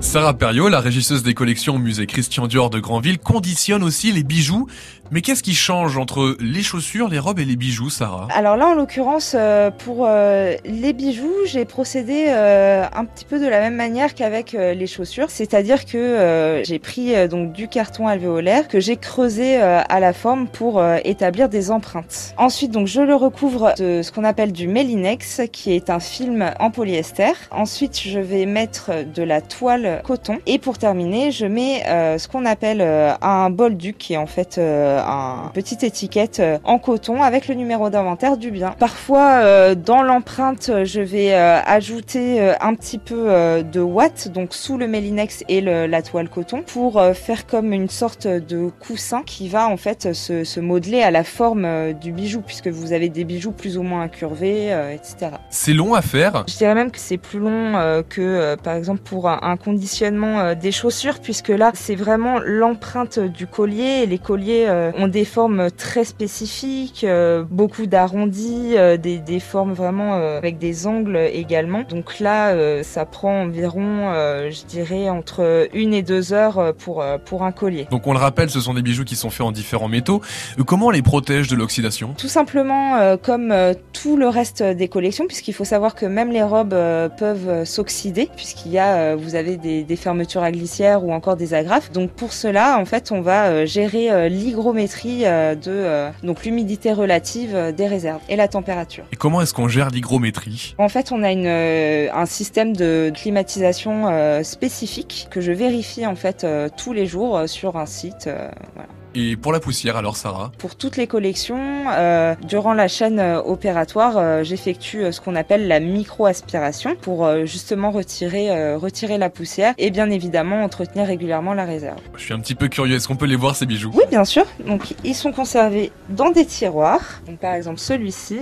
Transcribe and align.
Sarah 0.00 0.32
Perriot, 0.32 0.68
la 0.68 0.80
régisseuse 0.80 1.22
des 1.22 1.34
collections 1.34 1.74
au 1.74 1.78
musée 1.78 2.06
Christian 2.06 2.46
Dior 2.46 2.70
de 2.70 2.78
Granville, 2.78 3.18
conditionne 3.18 3.82
aussi 3.82 4.12
les 4.12 4.22
bijoux. 4.22 4.66
Mais 5.10 5.22
qu'est-ce 5.22 5.42
qui 5.42 5.54
change 5.54 5.96
entre 5.96 6.36
les 6.38 6.62
chaussures, 6.62 7.08
les 7.08 7.18
robes 7.18 7.38
et 7.38 7.44
les 7.46 7.56
bijoux, 7.56 7.88
Sarah? 7.88 8.28
Alors 8.34 8.56
là, 8.56 8.66
en 8.68 8.74
l'occurrence, 8.74 9.34
euh, 9.34 9.70
pour 9.70 10.06
euh, 10.06 10.54
les 10.66 10.92
bijoux, 10.92 11.34
j'ai 11.46 11.64
procédé 11.64 12.26
euh, 12.28 12.84
un 12.94 13.06
petit 13.06 13.24
peu 13.24 13.40
de 13.40 13.46
la 13.46 13.60
même 13.60 13.74
manière 13.74 14.14
qu'avec 14.14 14.52
les 14.52 14.86
chaussures, 14.86 15.30
c'est-à-dire 15.30 15.86
que 15.86 16.62
j'ai 16.64 16.78
pris 16.78 17.28
donc 17.28 17.52
du 17.52 17.68
carton 17.68 18.06
alvéolaire 18.06 18.68
que 18.68 18.80
j'ai 18.80 18.96
creusé 18.96 19.56
à 19.56 20.00
la 20.00 20.12
forme 20.12 20.46
pour 20.46 20.82
établir 21.04 21.48
des 21.48 21.70
empreintes. 21.70 22.34
Ensuite, 22.36 22.70
donc 22.70 22.86
je 22.86 23.00
le 23.00 23.14
recouvre 23.14 23.74
de 23.78 24.02
ce 24.02 24.12
qu'on 24.12 24.24
appelle 24.24 24.52
du 24.52 24.68
Melinex, 24.68 25.42
qui 25.52 25.72
est 25.72 25.90
un 25.90 26.00
film 26.00 26.50
en 26.60 26.70
polyester. 26.70 27.32
Ensuite, 27.50 28.00
je 28.00 28.18
vais 28.18 28.46
mettre 28.46 28.90
de 29.14 29.22
la 29.22 29.40
toile 29.40 29.87
coton. 30.04 30.38
Et 30.46 30.58
pour 30.58 30.78
terminer, 30.78 31.30
je 31.30 31.46
mets 31.46 31.84
euh, 31.86 32.18
ce 32.18 32.28
qu'on 32.28 32.44
appelle 32.44 32.80
euh, 32.80 33.12
un 33.20 33.50
bol 33.50 33.76
duc, 33.76 33.98
qui 33.98 34.14
est 34.14 34.18
en 34.18 34.26
fait 34.26 34.58
euh, 34.58 35.00
un 35.00 35.50
petite 35.54 35.82
étiquette 35.82 36.42
en 36.64 36.78
coton 36.78 37.22
avec 37.22 37.48
le 37.48 37.54
numéro 37.54 37.90
d'inventaire 37.90 38.36
du 38.36 38.50
bien. 38.50 38.74
Parfois, 38.78 39.74
dans 39.74 40.02
l'empreinte, 40.02 40.70
je 40.84 41.00
vais 41.00 41.34
ajouter 41.34 42.52
un 42.60 42.74
petit 42.74 42.98
peu 42.98 43.62
de 43.62 43.80
watts, 43.80 44.28
donc 44.28 44.54
sous 44.54 44.76
le 44.76 44.86
Melinex 44.86 45.44
et 45.48 45.60
le, 45.60 45.86
la 45.86 46.02
toile 46.02 46.28
coton, 46.28 46.62
pour 46.62 47.02
faire 47.14 47.46
comme 47.46 47.72
une 47.72 47.88
sorte 47.88 48.26
de 48.26 48.70
coussin 48.80 49.22
qui 49.24 49.48
va 49.48 49.68
en 49.68 49.76
fait 49.76 50.12
se, 50.12 50.44
se 50.44 50.60
modeler 50.60 51.02
à 51.02 51.10
la 51.10 51.24
forme 51.24 51.92
du 51.94 52.12
bijou, 52.12 52.40
puisque 52.40 52.68
vous 52.68 52.92
avez 52.92 53.08
des 53.08 53.24
bijoux 53.24 53.52
plus 53.52 53.78
ou 53.78 53.82
moins 53.82 54.02
incurvés, 54.02 54.66
etc. 54.92 55.32
C'est 55.50 55.74
long 55.74 55.94
à 55.94 56.02
faire 56.02 56.44
Je 56.48 56.56
dirais 56.56 56.74
même 56.74 56.90
que 56.90 56.98
c'est 56.98 57.18
plus 57.18 57.38
long 57.38 58.02
que, 58.08 58.56
par 58.56 58.74
exemple, 58.74 59.00
pour 59.00 59.28
un, 59.28 59.38
un 59.42 59.56
conditionnement 59.56 59.77
euh, 60.02 60.54
des 60.54 60.72
chaussures 60.72 61.18
puisque 61.20 61.48
là 61.48 61.70
c'est 61.74 61.94
vraiment 61.94 62.38
l'empreinte 62.44 63.18
du 63.18 63.46
collier. 63.46 64.06
Les 64.06 64.18
colliers 64.18 64.66
euh, 64.68 64.90
ont 64.96 65.08
des 65.08 65.24
formes 65.24 65.70
très 65.70 66.04
spécifiques, 66.04 67.04
euh, 67.04 67.44
beaucoup 67.48 67.86
d'arrondis, 67.86 68.76
des, 69.00 69.18
des, 69.18 69.40
formes 69.40 69.72
vraiment 69.72 70.14
avec 70.14 70.58
des 70.58 70.86
angles 70.86 71.16
également. 71.16 71.82
Donc 71.82 72.18
là 72.20 72.54
ça 72.82 73.04
prend 73.04 73.42
environ 73.42 74.12
je 74.50 74.66
dirais 74.66 75.08
entre 75.08 75.68
une 75.72 75.94
et 75.94 76.02
deux 76.02 76.32
heures 76.32 76.74
pour, 76.74 77.04
pour 77.24 77.44
un 77.44 77.52
collier. 77.52 77.86
Donc 77.90 78.06
on 78.06 78.12
le 78.12 78.18
rappelle 78.18 78.50
ce 78.50 78.60
sont 78.60 78.74
des 78.74 78.82
bijoux 78.82 79.04
qui 79.04 79.16
sont 79.16 79.30
faits 79.30 79.46
en 79.46 79.52
différents 79.52 79.88
métaux. 79.88 80.20
Comment 80.66 80.86
on 80.86 80.90
les 80.90 81.02
protège 81.02 81.48
de 81.48 81.56
l'oxydation? 81.56 82.14
Tout 82.16 82.28
simplement 82.28 83.16
comme 83.18 83.54
tout 83.92 84.16
le 84.16 84.28
reste 84.28 84.62
des 84.62 84.88
collections 84.88 85.26
puisqu'il 85.26 85.54
faut 85.54 85.64
savoir 85.64 85.94
que 85.94 86.06
même 86.06 86.30
les 86.30 86.42
robes 86.42 86.76
peuvent 87.18 87.64
s'oxyder 87.64 88.28
puisqu'il 88.34 88.72
y 88.72 88.78
a 88.78 89.16
vous 89.16 89.34
avez 89.34 89.56
des, 89.56 89.67
fermetures 89.96 90.42
à 90.42 90.50
glissière 90.52 91.04
ou 91.04 91.12
encore 91.12 91.36
des 91.36 91.54
agrafes. 91.54 91.90
Donc 91.92 92.10
pour 92.10 92.32
cela, 92.32 92.78
en 92.78 92.84
fait, 92.84 93.12
on 93.12 93.20
va 93.20 93.46
euh, 93.46 93.66
gérer 93.66 94.10
euh, 94.10 94.28
l'hygrométrie 94.28 95.24
euh, 95.24 95.54
de 95.54 96.26
donc 96.26 96.44
l'humidité 96.44 96.92
relative 96.92 97.72
des 97.76 97.86
réserves 97.86 98.20
et 98.28 98.36
la 98.36 98.48
température. 98.48 99.04
Et 99.12 99.16
comment 99.16 99.40
est-ce 99.40 99.54
qu'on 99.54 99.68
gère 99.68 99.90
l'hygrométrie? 99.90 100.74
En 100.78 100.88
fait, 100.88 101.12
on 101.12 101.22
a 101.22 101.32
une, 101.32 101.46
un 101.46 102.26
système 102.26 102.74
de 102.76 103.10
climatisation 103.14 104.42
spécifique 104.42 105.28
que 105.30 105.40
je 105.40 105.52
vérifie 105.52 106.06
en 106.06 106.16
fait 106.16 106.46
tous 106.76 106.92
les 106.92 107.06
jours 107.06 107.42
sur 107.46 107.76
un 107.76 107.86
site. 107.86 108.28
Voilà. 108.74 108.88
Et 109.14 109.36
pour 109.36 109.52
la 109.52 109.60
poussière, 109.60 109.96
alors 109.96 110.16
Sarah 110.16 110.52
Pour 110.58 110.76
toutes 110.76 110.96
les 110.96 111.06
collections, 111.06 111.84
euh, 111.90 112.34
durant 112.46 112.74
la 112.74 112.88
chaîne 112.88 113.18
euh, 113.18 113.40
opératoire, 113.40 114.16
euh, 114.16 114.44
j'effectue 114.44 115.12
ce 115.12 115.20
qu'on 115.20 115.34
appelle 115.34 115.66
la 115.66 115.80
micro-aspiration 115.80 116.94
pour 117.00 117.28
justement 117.44 117.90
retirer, 117.90 118.74
retirer 118.76 119.18
la 119.18 119.30
poussière 119.30 119.74
et 119.78 119.90
bien 119.90 120.10
évidemment 120.10 120.62
entretenir 120.62 121.06
régulièrement 121.06 121.54
la 121.54 121.64
réserve. 121.64 121.98
Je 122.16 122.22
suis 122.22 122.34
un 122.34 122.40
petit 122.40 122.54
peu 122.54 122.68
curieux, 122.68 122.96
est-ce 122.96 123.08
qu'on 123.08 123.16
peut 123.16 123.26
les 123.26 123.36
voir 123.36 123.56
ces 123.56 123.66
bijoux? 123.66 123.90
Oui, 123.94 124.04
bien 124.10 124.24
sûr. 124.24 124.44
Donc 124.66 124.94
ils 125.04 125.14
sont 125.14 125.32
conservés 125.32 125.92
dans 126.08 126.30
des 126.30 126.46
tiroirs. 126.46 127.22
Donc, 127.26 127.38
par 127.38 127.54
exemple 127.54 127.78
celui-ci. 127.78 128.40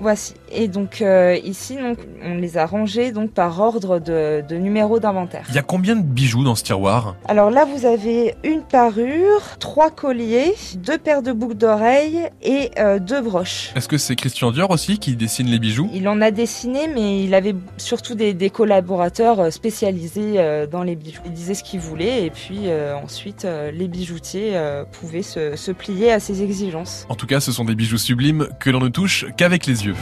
Voici. 0.00 0.34
Et 0.52 0.68
donc 0.68 1.00
euh, 1.00 1.36
ici, 1.44 1.76
donc, 1.76 1.98
on 2.22 2.34
les 2.34 2.56
a 2.56 2.66
rangés 2.66 3.12
donc 3.12 3.30
par 3.32 3.60
ordre 3.60 3.98
de, 3.98 4.44
de 4.48 4.56
numéro 4.56 5.00
d'inventaire. 5.00 5.44
Il 5.48 5.54
y 5.54 5.58
a 5.58 5.62
combien 5.62 5.96
de 5.96 6.02
bijoux 6.02 6.44
dans 6.44 6.54
ce 6.54 6.64
tiroir? 6.64 7.16
Alors 7.26 7.50
là, 7.50 7.64
vous 7.64 7.86
avez 7.86 8.34
une 8.44 8.62
parure, 8.62 9.58
trois 9.58 9.90
colliers, 9.90 10.54
deux 10.76 10.98
paires 10.98 11.22
de 11.22 11.32
boucles 11.32 11.56
d'oreilles 11.56 12.28
et 12.42 12.70
euh, 12.78 12.98
deux 12.98 13.20
broches. 13.20 13.72
Est-ce 13.74 13.88
que 13.88 13.98
c'est 13.98 14.16
Christian 14.16 14.50
Dior 14.50 14.70
aussi 14.70 14.98
qui 14.98 15.16
dessine 15.16 15.48
les 15.48 15.58
bijoux? 15.58 15.88
Il 15.92 16.08
en 16.08 16.20
a 16.20 16.30
dessiné, 16.30 16.88
mais 16.88 17.24
il 17.24 17.34
avait 17.34 17.54
surtout 17.76 18.14
des, 18.14 18.34
des 18.34 18.50
collaborateurs 18.50 19.40
euh, 19.40 19.50
spécialisés 19.50 20.66
dans 20.70 20.82
les 20.82 20.96
bijoux. 20.96 21.22
Il 21.24 21.32
disait 21.32 21.54
ce 21.54 21.62
qu'il 21.62 21.80
voulait 21.80 22.24
et 22.26 22.30
puis 22.30 22.62
euh, 22.64 22.96
ensuite 22.96 23.46
les 23.72 23.88
bijoutiers 23.88 24.58
pouvaient 24.92 25.22
se, 25.22 25.56
se 25.56 25.70
plier 25.70 26.12
à 26.12 26.20
ses 26.20 26.42
exigences. 26.42 27.06
En 27.08 27.14
tout 27.14 27.26
cas, 27.26 27.40
ce 27.40 27.52
sont 27.52 27.64
des 27.64 27.74
bijoux 27.74 27.98
sublimes 27.98 28.48
que 28.60 28.70
l'on 28.70 28.80
ne 28.80 28.88
touche 28.88 29.26
qu'avec 29.36 29.66
les 29.66 29.85
yeux. 29.86 29.94